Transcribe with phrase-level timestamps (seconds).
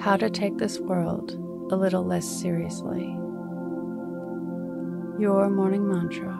[0.00, 1.32] How to take this world
[1.70, 3.04] a little less seriously.
[5.20, 6.36] Your morning mantra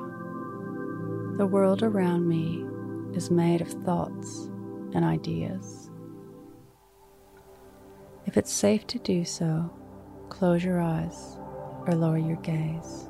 [1.37, 2.65] The world around me
[3.15, 4.51] is made of thoughts
[4.95, 5.91] and ideas.
[8.27, 9.71] If it's safe to do so,
[10.31, 11.37] close your eyes
[11.87, 13.09] or lower your gaze.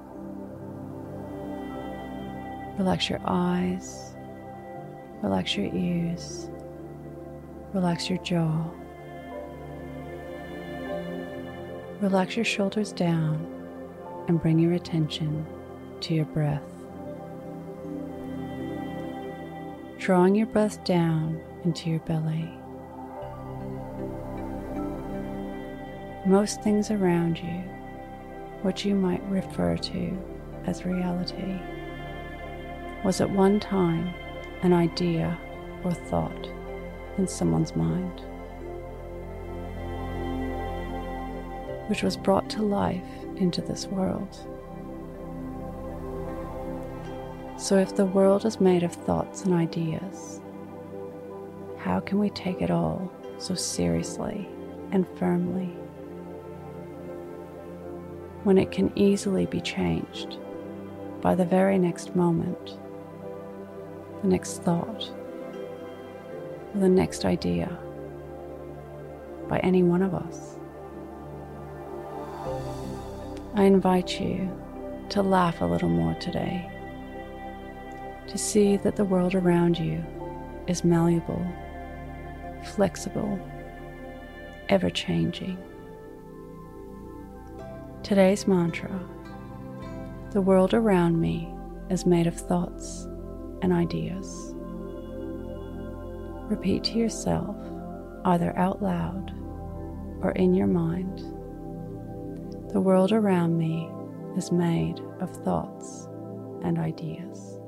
[2.78, 4.14] Relax your eyes,
[5.22, 6.50] relax your ears,
[7.72, 8.64] relax your jaw.
[12.00, 13.46] Relax your shoulders down
[14.26, 15.46] and bring your attention
[16.00, 16.62] to your breath.
[19.98, 22.50] Drawing your breath down into your belly.
[26.26, 27.62] Most things around you,
[28.62, 30.18] what you might refer to
[30.66, 31.58] as reality,
[33.04, 34.12] was at one time
[34.62, 35.38] an idea
[35.84, 36.48] or thought
[37.18, 38.20] in someone's mind,
[41.88, 43.02] which was brought to life
[43.36, 44.36] into this world.
[47.56, 50.40] So, if the world is made of thoughts and ideas,
[51.78, 54.48] how can we take it all so seriously
[54.92, 55.76] and firmly
[58.44, 60.38] when it can easily be changed
[61.20, 62.78] by the very next moment,
[64.22, 65.12] the next thought,
[66.74, 67.76] or the next idea
[69.48, 70.56] by any one of us?
[73.54, 74.50] I invite you
[75.10, 76.70] to laugh a little more today,
[78.28, 80.04] to see that the world around you
[80.66, 81.44] is malleable
[82.64, 83.38] flexible,
[84.68, 85.58] ever changing.
[88.02, 88.90] Today's mantra
[90.32, 91.52] The world around me
[91.90, 93.06] is made of thoughts
[93.62, 94.54] and ideas.
[96.50, 97.56] Repeat to yourself,
[98.24, 99.32] either out loud
[100.20, 101.20] or in your mind
[102.72, 103.88] The world around me
[104.36, 106.08] is made of thoughts
[106.62, 107.59] and ideas.